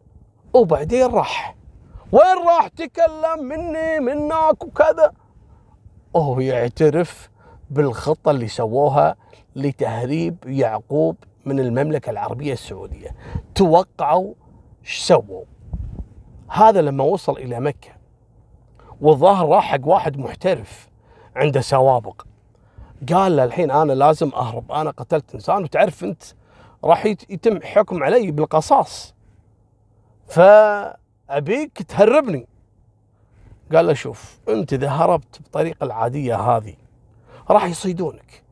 وبعدين 0.55 1.05
راح. 1.05 1.55
وين 2.12 2.47
راح؟ 2.47 2.67
تكلم 2.67 3.43
مني 3.43 4.00
منك 4.00 4.63
وكذا. 4.63 5.12
وهو 6.13 6.39
يعترف 6.39 7.29
بالخطة 7.69 8.31
اللي 8.31 8.47
سووها 8.47 9.15
لتهريب 9.55 10.38
يعقوب 10.45 11.15
من 11.45 11.59
المملكة 11.59 12.09
العربية 12.09 12.53
السعودية. 12.53 13.09
توقعوا 13.55 14.33
سووا؟ 14.85 15.43
هذا 16.50 16.81
لما 16.81 17.03
وصل 17.03 17.38
إلى 17.38 17.59
مكة 17.59 17.89
والظاهر 19.01 19.50
راح 19.50 19.71
حق 19.71 19.88
واحد 19.88 20.17
محترف 20.17 20.89
عنده 21.35 21.62
سوابق. 21.62 22.21
قال 23.13 23.35
له 23.35 23.43
الحين 23.43 23.71
أنا 23.71 23.93
لازم 23.93 24.29
أهرب 24.29 24.71
أنا 24.71 24.91
قتلت 24.91 25.33
إنسان 25.33 25.63
وتعرف 25.63 26.03
أنت 26.03 26.24
راح 26.83 27.05
يتم 27.05 27.62
حكم 27.62 28.03
علي 28.03 28.31
بالقصاص. 28.31 29.14
فأبيك 30.27 31.82
تهربني. 31.82 32.48
قال 33.74 33.88
له 33.88 33.94
شوف 33.94 34.39
أنت 34.50 34.74
إذا 34.74 34.89
هربت 34.89 35.41
بالطريقة 35.41 35.84
العادية 35.84 36.36
هذه 36.36 36.75
راح 37.50 37.65
يصيدونك 37.65 38.44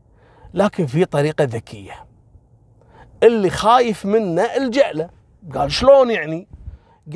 لكن 0.53 0.85
في 0.85 1.05
طريقة 1.05 1.43
ذكية. 1.43 2.05
اللي 3.23 3.49
خايف 3.49 4.05
منه 4.05 4.41
الجأ 4.41 4.91
له. 4.91 5.09
قال 5.53 5.71
شلون 5.71 6.11
يعني؟ 6.11 6.47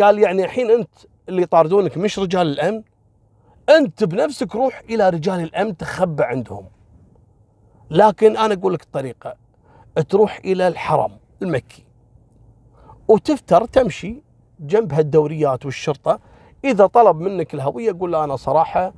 قال 0.02 0.20
يعني 0.20 0.46
الحين 0.46 0.72
أنت 0.72 0.90
اللي 1.30 1.42
يطاردونك 1.42 1.98
مش 1.98 2.20
رجال 2.20 2.48
الأمن 2.48 2.84
أنت 3.70 4.04
بنفسك 4.04 4.56
روح 4.56 4.82
إلى 4.90 5.10
رجال 5.10 5.40
الأمن 5.40 5.78
تخبى 5.78 6.24
عندهم. 6.24 6.66
لكن 7.90 8.38
أنا 8.38 8.54
أقول 8.54 8.74
لك 8.74 8.82
الطريقة 8.84 9.36
تروح 10.10 10.40
إلى 10.46 10.68
الحرم 10.68 11.18
المكي 11.42 11.86
وتفتر 13.08 13.66
تمشي 13.66 14.27
جنب 14.60 14.94
هالدوريات 14.94 15.66
والشرطة 15.66 16.20
إذا 16.66 16.86
طلب 16.86 17.20
منك 17.20 17.54
الهوية 17.54 17.96
قول 18.00 18.12
له 18.12 18.24
أنا 18.24 18.36
صراحة 18.36 18.94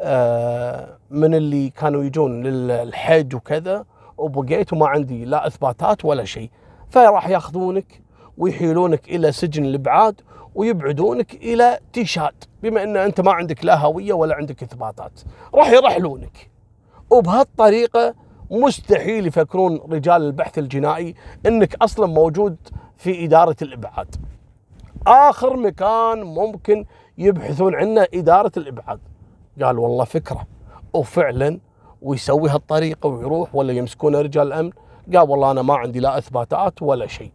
آه، 0.00 0.98
من 1.10 1.34
اللي 1.34 1.70
كانوا 1.70 2.04
يجون 2.04 2.42
للحج 2.42 3.34
وكذا 3.34 3.84
وبقيت 4.18 4.72
وما 4.72 4.86
عندي 4.88 5.24
لا 5.24 5.46
إثباتات 5.46 6.04
ولا 6.04 6.24
شيء. 6.24 6.50
فراح 6.90 7.28
ياخذونك 7.28 8.02
ويحيلونك 8.38 9.08
إلى 9.08 9.32
سجن 9.32 9.64
الإبعاد 9.64 10.20
ويبعدونك 10.54 11.34
إلى 11.34 11.78
تيشاد 11.92 12.34
بما 12.62 12.82
إن 12.82 12.96
أنت 12.96 13.20
ما 13.20 13.32
عندك 13.32 13.64
لا 13.64 13.78
هوية 13.78 14.12
ولا 14.12 14.34
عندك 14.34 14.62
إثباتات. 14.62 15.20
راح 15.54 15.70
يرحلونك. 15.70 16.50
وبهالطريقة 17.10 18.14
مستحيل 18.50 19.26
يفكرون 19.26 19.80
رجال 19.90 20.22
البحث 20.22 20.58
الجنائي 20.58 21.14
إنك 21.46 21.74
أصلا 21.74 22.06
موجود 22.06 22.56
في 22.96 23.24
إدارة 23.24 23.56
الإبعاد. 23.62 24.16
آخر 25.06 25.56
مكان 25.56 26.22
ممكن 26.22 26.84
يبحثون 27.18 27.74
عنه 27.74 28.06
إدارة 28.14 28.52
الإبعاد. 28.56 29.00
قال 29.62 29.78
والله 29.78 30.04
فكرة. 30.04 30.46
وفعلا 30.94 31.58
ويسوي 32.02 32.50
هالطريقة 32.50 33.08
ويروح 33.08 33.54
ولا 33.54 33.72
يمسكونه 33.72 34.20
رجال 34.20 34.46
الأمن. 34.46 34.70
قال 35.14 35.30
والله 35.30 35.50
أنا 35.50 35.62
ما 35.62 35.74
عندي 35.74 36.00
لا 36.00 36.18
إثباتات 36.18 36.82
ولا 36.82 37.06
شيء. 37.06 37.30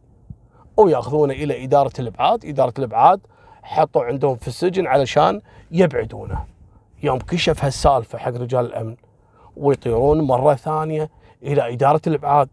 ويأخذونه 0.78 1.34
إلى 1.34 1.64
إدارة 1.64 1.92
الإبعاد، 2.00 2.46
إدارة 2.46 2.74
الإبعاد 2.80 3.20
حطوا 3.64 4.04
عندهم 4.04 4.36
في 4.36 4.48
السجن 4.48 4.88
علشان 4.88 5.42
يبعدونه. 5.72 6.46
يوم 7.04 7.20
كشف 7.20 7.66
هالسالفة 7.66 8.18
حق 8.18 8.32
رجال 8.32 8.66
الأمن 8.66 8.96
ويطيرون 9.58 10.22
مرة 10.22 10.54
ثانية 10.54 11.10
إلى 11.44 11.74
إدارة 11.74 12.02
الإبعاد. 12.08 12.50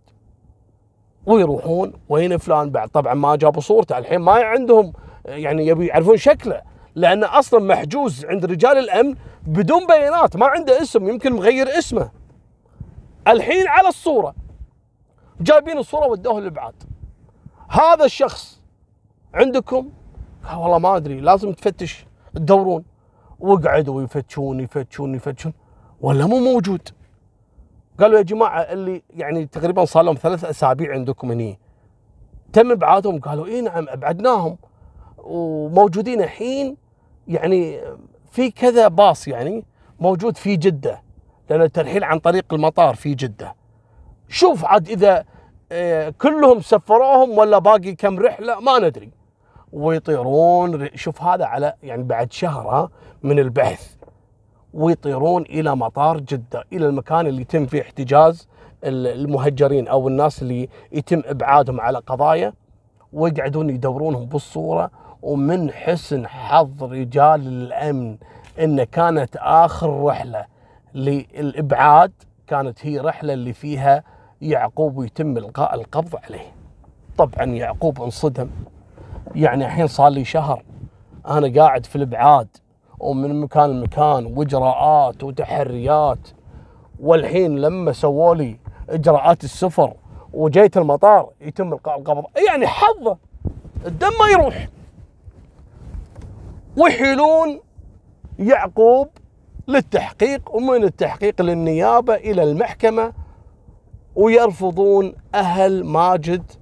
ويروحون 1.27 1.93
وين 2.09 2.37
فلان 2.39 2.71
بعد؟ 2.71 2.89
طبعا 2.89 3.15
ما 3.15 3.37
جابوا 3.37 3.61
صورته. 3.61 3.99
الحين 3.99 4.19
ما 4.21 4.33
عندهم 4.33 4.93
يعني 5.27 5.67
يبي 5.67 5.87
يعرفون 5.87 6.17
شكله 6.17 6.63
لأن 6.95 7.25
أصلا 7.25 7.61
محجوز 7.61 8.25
عند 8.25 8.45
رجال 8.45 8.79
الأمن 8.79 9.15
بدون 9.47 9.87
بيانات 9.87 10.37
ما 10.37 10.47
عنده 10.47 10.83
اسم 10.83 11.09
يمكن 11.09 11.33
مغير 11.33 11.79
اسمه. 11.79 12.11
الحين 13.29 13.69
على 13.69 13.89
الصورة 13.89 14.35
جايبين 15.41 15.79
الصورة 15.79 16.07
ودوها 16.07 16.41
للإبعاد. 16.41 16.75
هذا 17.69 18.05
الشخص 18.05 18.61
عندكم؟ 19.35 19.93
قال 20.45 20.59
والله 20.59 20.79
ما 20.79 20.97
أدري 20.97 21.21
لازم 21.21 21.53
تفتش 21.53 22.07
تدورون. 22.35 22.85
وقعدوا 23.41 24.03
يفتشون 24.03 24.61
يفتشون 24.61 25.15
يفتشون. 25.15 25.53
ولا 26.01 26.27
مو 26.27 26.39
موجود. 26.39 26.89
قالوا 28.01 28.19
يا 28.19 28.23
جماعة 28.23 28.61
اللي 28.61 29.03
يعني 29.11 29.47
تقريبا 29.47 29.85
صار 29.85 30.03
لهم 30.03 30.15
ثلاث 30.15 30.45
أسابيع 30.45 30.93
عندكم 30.93 31.31
هني. 31.31 31.59
تم 32.53 32.71
إبعادهم؟ 32.71 33.21
قالوا 33.21 33.47
إي 33.47 33.61
نعم 33.61 33.89
أبعدناهم. 33.89 34.59
وموجودين 35.27 36.23
الحين 36.23 36.77
يعني 37.29 37.81
في 38.31 38.51
كذا 38.51 38.89
باص 38.89 39.29
يعني 39.29 39.65
موجود 40.01 40.37
في 40.37 40.57
جدة 40.57 41.03
لأن 41.51 41.63
الترحيل 41.63 42.05
عن 42.05 42.19
طريق 42.19 42.55
المطار 42.55 42.95
في 42.95 43.15
جدة. 43.15 43.55
شوف 44.29 44.65
عاد 44.65 44.89
إذا 44.89 45.25
آه، 45.73 46.15
كلهم 46.21 46.61
سفروهم 46.61 47.39
ولا 47.39 47.59
باقي 47.59 47.95
كم 47.95 48.19
رحلة 48.19 48.61
ما 48.61 48.79
ندري. 48.79 49.11
ويطيرون 49.73 50.89
شوف 50.95 51.23
هذا 51.23 51.45
على 51.45 51.75
يعني 51.83 52.03
بعد 52.03 52.33
شهر 52.33 52.91
من 53.23 53.39
البحث 53.39 53.95
ويطيرون 54.75 55.43
إلى 55.43 55.77
مطار 55.77 56.21
جدة 56.21 56.65
إلى 56.73 56.87
المكان 56.87 57.27
اللي 57.27 57.41
يتم 57.41 57.67
فيه 57.67 57.83
احتجاز 57.83 58.49
المهجرين 58.85 59.89
أو 59.89 60.09
الناس 60.09 60.43
اللي 60.43 60.69
يتم 60.93 61.23
إبعادهم 61.27 61.81
على 61.81 61.99
قضايا. 61.99 62.53
ويقعدون 63.13 63.71
يدورونهم 63.71 64.27
بالصورة. 64.27 64.91
ومن 65.23 65.71
حسن 65.71 66.27
حظ 66.27 66.85
رجال 66.85 67.47
الأمن 67.47 68.17
إن 68.61 68.85
كانت 68.85 69.37
آخر 69.37 70.05
رحلة 70.05 70.45
للإبعاد 70.95 72.13
كانت 72.47 72.87
هي 72.87 72.99
رحلة 72.99 73.33
اللي 73.33 73.53
فيها 73.53 74.03
يعقوب 74.41 74.97
ويتم 74.97 75.37
إلقاء 75.37 75.75
القبض 75.75 76.17
عليه. 76.25 76.53
طبعا 77.19 77.45
يعقوب 77.45 78.03
انصدم. 78.03 78.49
يعني 79.35 79.65
الحين 79.65 79.87
صار 79.87 80.09
لي 80.09 80.25
شهر 80.25 80.63
أنا 81.29 81.63
قاعد 81.63 81.87
في 81.87 81.97
الإبعاد 81.97 82.49
ومن 82.99 83.41
مكان 83.41 83.71
لمكان 83.71 84.27
وإجراءات 84.27 85.25
وتحريات. 85.25 86.29
والحين 87.01 87.59
لما 87.59 87.93
سووا 87.93 88.35
لي 88.35 88.59
إجراءات 88.91 89.45
السفر 89.45 89.95
وجيت 90.33 90.77
المطار 90.77 91.31
يتم 91.41 91.73
إلقاء 91.73 91.99
القبض. 91.99 92.25
يعني 92.49 92.67
حظه 92.67 93.17
الدم 93.87 94.11
ما 94.21 94.29
يروح. 94.33 94.69
ويحيلون 96.77 97.61
يعقوب 98.39 99.09
للتحقيق 99.69 100.55
ومن 100.55 100.85
التحقيق 100.85 101.43
للنيابة 101.43 102.15
إلى 102.15 102.43
المحكمة 102.43 103.13
ويرفضون 104.15 105.15
أهل 105.35 105.85
ماجد 105.85 106.53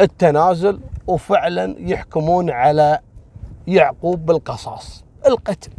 التنازل 0.00 0.80
وفعلا 1.06 1.74
يحكمون 1.78 2.50
على 2.50 2.98
يعقوب 3.66 4.26
بالقصاص 4.26 5.04
القتل. 5.26 5.70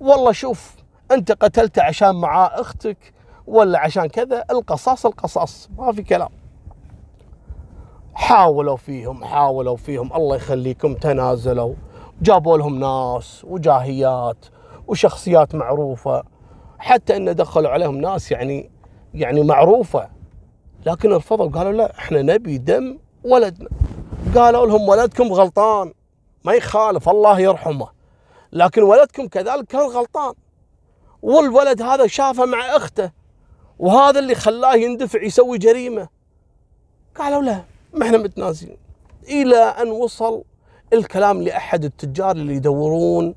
والله 0.00 0.32
شوف 0.32 0.76
أنت 1.10 1.32
قتلته 1.32 1.82
عشان 1.82 2.14
معاه 2.14 2.60
أختك 2.60 3.12
ولا 3.46 3.78
عشان 3.78 4.06
كذا؟ 4.06 4.44
القصاص 4.50 5.06
القصاص 5.06 5.68
ما 5.78 5.92
في 5.92 6.02
كلام. 6.02 6.28
حاولوا 8.14 8.76
فيهم 8.76 9.24
حاولوا 9.24 9.76
فيهم. 9.76 10.12
الله 10.12 10.36
يخليكم 10.36 10.94
تنازلوا. 10.94 11.74
جابوا 12.22 12.58
لهم 12.58 12.78
ناس 12.78 13.44
وجاهيات 13.44 14.46
وشخصيات 14.86 15.54
معروفة. 15.54 16.22
حتى 16.78 17.16
إن 17.16 17.34
دخلوا 17.34 17.70
عليهم 17.70 17.96
ناس 17.96 18.32
يعني 18.32 18.70
يعني 19.14 19.42
معروفة. 19.42 20.08
لكن 20.86 21.12
رفضوا 21.12 21.50
قالوا 21.50 21.72
لا 21.72 21.98
إحنا 21.98 22.22
نبي 22.22 22.58
دم 22.58 22.98
ولدنا. 23.24 23.68
قالوا 24.34 24.66
لهم 24.66 24.88
ولدكم 24.88 25.32
غلطان. 25.32 25.92
ما 26.44 26.52
يخالف 26.52 27.08
الله 27.08 27.40
يرحمه. 27.40 27.88
لكن 28.52 28.82
ولدكم 28.82 29.28
كذلك 29.28 29.64
كان 29.66 29.80
غلطان. 29.80 30.34
والولد 31.22 31.82
هذا 31.82 32.06
شافه 32.06 32.44
مع 32.44 32.76
أخته 32.76 33.10
وهذا 33.78 34.18
اللي 34.18 34.34
خلاه 34.34 34.74
يندفع 34.74 35.22
يسوي 35.22 35.58
جريمة. 35.58 36.08
قالوا 37.14 37.42
لا 37.42 37.64
ما 37.94 38.06
إحنا 38.06 38.18
متنازلين. 38.18 38.78
إلى 39.28 39.56
أن 39.56 39.88
وصل 39.88 40.44
الكلام 40.92 41.42
لأحد 41.42 41.84
التجار 41.84 42.30
اللي 42.30 42.54
يدورون 42.54 43.34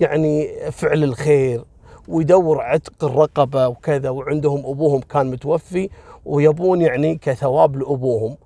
يعني 0.00 0.48
فعل 0.70 1.04
الخير 1.04 1.64
ويدور 2.08 2.60
عتق 2.60 3.04
الرقبة 3.04 3.68
وكذا 3.68 4.10
وعندهم 4.10 4.58
أبوهم 4.66 5.00
كان 5.00 5.30
متوفي 5.30 5.88
ويبون 6.24 6.80
يعني 6.80 7.14
كثواب 7.14 7.76
لأبوهم 7.76 8.36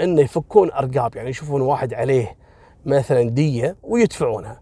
إنه 0.00 0.20
يفكون 0.20 0.72
أرقاب 0.72 1.16
يعني 1.16 1.30
يشوفون 1.30 1.60
واحد 1.60 1.94
عليه 1.94 2.36
مثلا 2.86 3.22
دية 3.22 3.76
ويدفعونها. 3.82 4.60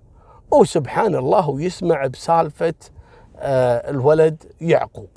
وسبحان 0.52 1.14
الله 1.14 1.50
ويسمع 1.50 2.06
بسالفة 2.06 2.74
آه 3.36 3.90
الولد 3.90 4.44
يعقوب. 4.60 5.08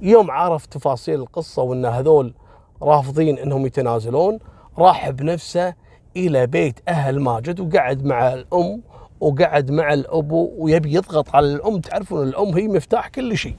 يوم 0.00 0.30
عرف 0.30 0.66
تفاصيل 0.66 1.20
القصة 1.20 1.62
وإن 1.62 1.84
هذول 1.84 2.34
رافضين 2.82 3.38
إنهم 3.38 3.66
يتنازلون 3.66 4.38
راح 4.78 5.10
بنفسه 5.10 5.74
إلى 6.16 6.46
بيت 6.46 6.80
أهل 6.88 7.20
ماجد 7.20 7.60
وقعد 7.60 8.04
مع 8.04 8.32
الأم 8.32 8.82
وقعد 9.20 9.70
مع 9.70 9.92
الابو 9.92 10.52
ويبي 10.58 10.94
يضغط 10.94 11.36
على 11.36 11.46
الأم. 11.46 11.80
تعرفون 11.80 12.28
الأم 12.28 12.48
هي 12.48 12.68
مفتاح 12.68 13.08
كل 13.08 13.36
شيء. 13.36 13.56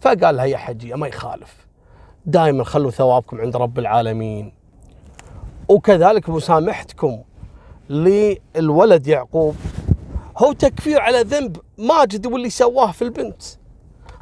فقال 0.00 0.36
لها 0.36 0.44
يا 0.44 0.56
حجيه 0.56 0.94
ما 0.94 1.06
يخالف. 1.06 1.66
دائما 2.26 2.64
خلوا 2.64 2.90
ثوابكم 2.90 3.40
عند 3.40 3.56
رب 3.56 3.78
العالمين. 3.78 4.52
وكذلك 5.68 6.28
مسامحتكم 6.28 7.22
للولد 7.90 9.06
يعقوب. 9.06 9.54
هو 10.36 10.52
تكفير 10.52 11.00
على 11.00 11.20
ذنب 11.20 11.56
ماجد 11.78 12.26
واللي 12.26 12.50
سواه 12.50 12.92
في 12.92 13.02
البنت. 13.02 13.42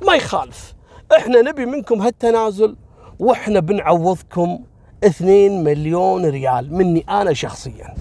ما 0.06 0.14
يخالف. 0.14 0.74
إحنا 1.16 1.40
نبي 1.42 1.66
منكم 1.66 2.02
هالتنازل 2.02 2.76
وإحنا 3.18 3.60
بنعوضكم. 3.60 4.64
2 5.06 5.64
مليون 5.64 6.26
ريال 6.26 6.74
مني 6.74 7.04
أنا 7.08 7.32
شخصيا. 7.32 7.94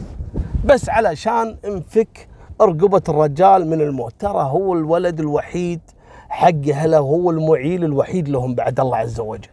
بس 0.65 0.89
علشان 0.89 1.57
نفك 1.65 2.27
رقبة 2.61 3.01
الرجال 3.09 3.67
من 3.69 3.81
الموت. 3.81 4.13
ترى 4.19 4.43
هو 4.43 4.73
الولد 4.73 5.19
الوحيد 5.19 5.79
حق 6.29 6.69
أهله 6.69 6.97
هو 6.97 7.31
المعيل 7.31 7.83
الوحيد 7.83 8.29
لهم 8.29 8.55
بعد 8.55 8.79
الله 8.79 8.97
عز 8.97 9.19
وجل. 9.19 9.49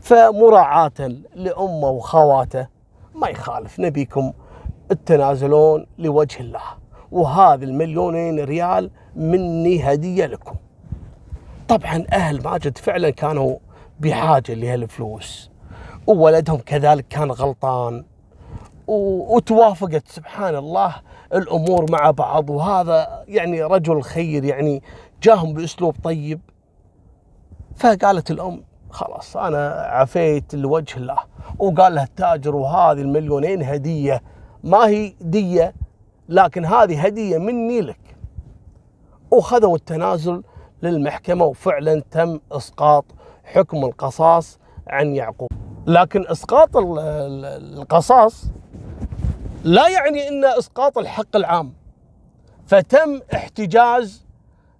فمراعاة 0.00 1.12
لأمه 1.34 1.88
وخواته 1.88 2.66
ما 3.14 3.28
يخالف. 3.28 3.80
نبيكم 3.80 4.32
التنازلون 4.90 5.86
لوجه 5.98 6.40
الله. 6.40 6.62
وهذه 7.12 7.64
المليونين 7.64 8.44
ريال 8.44 8.90
مني 9.16 9.82
هدية 9.92 10.26
لكم. 10.26 10.54
طبعا 11.68 12.04
أهل 12.12 12.42
ماجد 12.42 12.78
فعلا 12.78 13.10
كانوا 13.10 13.56
بحاجة 14.00 14.54
لهالفلوس. 14.54 15.49
وولدهم 16.10 16.58
كذلك 16.58 17.08
كان 17.08 17.30
غلطان. 17.30 18.04
وتوافقت 18.86 20.08
سبحان 20.08 20.56
الله 20.56 20.94
الأمور 21.34 21.90
مع 21.90 22.10
بعض. 22.10 22.50
وهذا 22.50 23.24
يعني 23.28 23.62
رجل 23.62 24.02
خير 24.02 24.44
يعني 24.44 24.82
جاهم 25.22 25.54
بأسلوب 25.54 25.94
طيب. 26.02 26.40
فقالت 27.76 28.30
الأم 28.30 28.62
خلاص 28.90 29.36
أنا 29.36 29.70
عفيت 29.70 30.54
لوجه 30.54 30.96
الله. 30.96 31.18
وقال 31.58 31.94
له 31.94 32.02
التاجر 32.02 32.56
وهذه 32.56 33.00
المليونين 33.00 33.62
هدية. 33.62 34.22
ما 34.64 34.86
هي 34.86 35.14
دية 35.20 35.74
لكن 36.28 36.64
هذه 36.64 37.06
هدية 37.06 37.38
مني 37.38 37.80
لك. 37.80 38.16
وخذوا 39.30 39.76
التنازل 39.76 40.42
للمحكمة 40.82 41.44
وفعلا 41.44 42.02
تم 42.10 42.40
إسقاط 42.52 43.04
حكم 43.44 43.84
القصاص 43.84 44.58
عن 44.88 45.14
يعقوب. 45.16 45.50
لكن 45.90 46.26
إسقاط 46.28 46.76
القصاص 46.76 48.44
لا 49.64 49.88
يعني 49.88 50.28
أن 50.28 50.44
إسقاط 50.44 50.98
الحق 50.98 51.36
العام. 51.36 51.72
فتم 52.66 53.20
احتجاز 53.34 54.24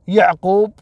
يعقوب 0.09 0.73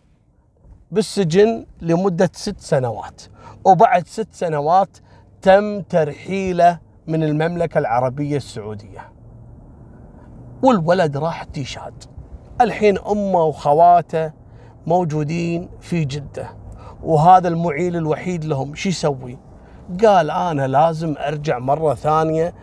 بالسجن 0.90 1.66
لمدة 1.80 2.30
ست 2.32 2.60
سنوات. 2.60 3.22
وبعد 3.64 4.06
ست 4.06 4.28
سنوات 4.32 4.98
تم 5.42 5.80
ترحيله 5.80 6.78
من 7.06 7.24
المملكة 7.24 7.78
العربية 7.78 8.36
السعودية. 8.36 9.12
والولد 10.62 11.16
راح 11.16 11.44
تيشاد. 11.44 12.04
الحين 12.60 12.98
أمه 12.98 13.44
وخواته 13.44 14.32
موجودين 14.86 15.68
في 15.80 16.04
جدة. 16.04 16.50
وهذا 17.02 17.48
المعيل 17.48 17.96
الوحيد 17.96 18.44
لهم. 18.44 18.74
شو 18.74 18.88
يسوي؟ 18.88 19.38
قال 20.04 20.30
أنا 20.30 20.66
لازم 20.66 21.14
أرجع 21.18 21.58
مرة 21.58 21.94
ثانية 21.94 22.54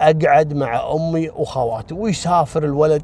أقعد 0.00 0.54
مع 0.54 0.92
أمي 0.92 1.30
وخواتي 1.30 1.94
ويسافر 1.94 2.64
الولد 2.64 3.02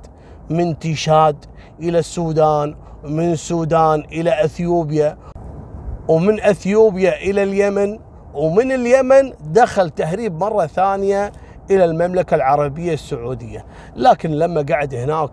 من 0.51 0.79
تيشاد 0.79 1.37
إلى 1.81 1.99
السودان 1.99 2.75
من 3.05 3.33
السودان 3.33 4.01
إلى 4.01 4.45
إثيوبيا 4.45 5.17
ومن 6.09 6.41
إثيوبيا 6.41 7.17
إلى 7.17 7.43
اليمن 7.43 7.99
ومن 8.35 8.73
اليمن 8.73 9.33
دخل 9.41 9.91
تهريب 9.91 10.41
مرة 10.41 10.67
ثانية 10.67 11.33
إلى 11.71 11.85
المملكة 11.85 12.35
العربية 12.35 12.95
السعودية. 12.95 13.65
لكن 13.97 14.31
لما 14.31 14.67
قعد 14.71 14.95
هناك 14.95 15.31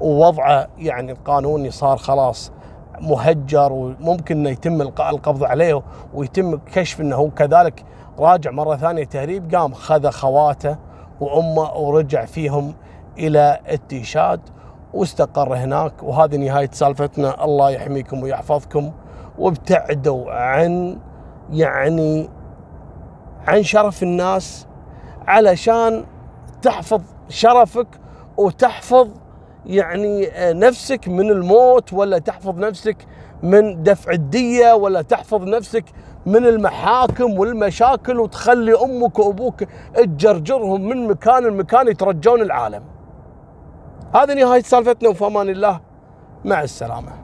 ووضعه 0.00 0.68
يعني 0.78 1.12
القانوني 1.12 1.70
صار 1.70 1.96
خلاص 1.96 2.52
مهجر 3.00 3.72
وممكن 3.72 4.38
إنه 4.38 4.50
يتم 4.50 4.82
القبض 4.82 5.44
عليه 5.44 5.82
ويتم 6.14 6.58
كشف 6.58 7.00
إنه 7.00 7.16
هو 7.16 7.30
كذلك 7.30 7.84
راجع 8.18 8.50
مرة 8.50 8.76
ثانية 8.76 9.04
تهريب 9.04 9.54
قام 9.54 9.74
خذ 9.74 10.10
خواته 10.10 10.76
وأمه 11.20 11.76
ورجع 11.76 12.24
فيهم 12.24 12.74
إلى 13.18 13.60
التيشاد 13.70 14.40
واستقر 14.94 15.54
هناك. 15.54 16.02
وهذه 16.02 16.36
نهاية 16.36 16.70
سالفتنا. 16.72 17.44
الله 17.44 17.70
يحميكم 17.70 18.22
ويحفظكم. 18.22 18.92
وابتعدوا 19.38 20.32
عن 20.32 20.98
يعني 21.50 22.28
عن 23.48 23.62
شرف 23.62 24.02
الناس 24.02 24.66
علشان 25.26 26.04
تحفظ 26.62 27.02
شرفك 27.28 27.86
وتحفظ 28.36 29.08
يعني 29.66 30.30
نفسك 30.38 31.08
من 31.08 31.30
الموت 31.30 31.92
ولا 31.92 32.18
تحفظ 32.18 32.58
نفسك 32.58 32.96
من 33.42 33.82
دفع 33.82 34.12
الدية 34.12 34.72
ولا 34.72 35.02
تحفظ 35.02 35.42
نفسك 35.42 35.84
من 36.26 36.46
المحاكم 36.46 37.38
والمشاكل 37.38 38.20
وتخلي 38.20 38.74
أمك 38.84 39.18
وأبوك 39.18 39.64
تجرجرهم 39.94 40.88
من 40.88 41.08
مكان 41.08 41.44
لمكان 41.44 41.88
يترجون 41.88 42.40
العالم. 42.42 42.82
هذه 44.14 44.34
نهاية 44.34 44.62
سالفتنا 44.62 45.08
وفي 45.08 45.26
أمان 45.26 45.48
الله. 45.48 45.80
مع 46.44 46.62
السلامة. 46.62 47.19